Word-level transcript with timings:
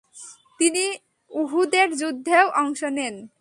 তিনি 0.59 0.85
উহুদের 1.31 1.87
যুদ্ধেও 1.95 2.47
অংশ 2.49 2.81
নেন। 2.83 3.15